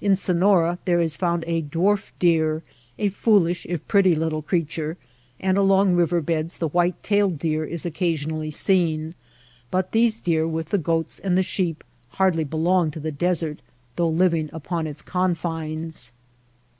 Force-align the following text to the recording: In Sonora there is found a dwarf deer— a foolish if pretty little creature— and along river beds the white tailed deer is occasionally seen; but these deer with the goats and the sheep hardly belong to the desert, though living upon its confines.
In 0.00 0.16
Sonora 0.16 0.78
there 0.86 1.00
is 1.02 1.16
found 1.16 1.44
a 1.46 1.60
dwarf 1.60 2.10
deer— 2.18 2.62
a 2.98 3.10
foolish 3.10 3.66
if 3.68 3.86
pretty 3.86 4.14
little 4.14 4.40
creature— 4.40 4.96
and 5.38 5.58
along 5.58 5.92
river 5.94 6.22
beds 6.22 6.56
the 6.56 6.68
white 6.68 7.02
tailed 7.02 7.38
deer 7.38 7.62
is 7.62 7.84
occasionally 7.84 8.50
seen; 8.50 9.14
but 9.70 9.92
these 9.92 10.18
deer 10.18 10.48
with 10.48 10.70
the 10.70 10.78
goats 10.78 11.18
and 11.18 11.36
the 11.36 11.42
sheep 11.42 11.84
hardly 12.12 12.42
belong 12.44 12.90
to 12.92 13.00
the 13.00 13.12
desert, 13.12 13.60
though 13.96 14.08
living 14.08 14.48
upon 14.50 14.86
its 14.86 15.02
confines. 15.02 16.14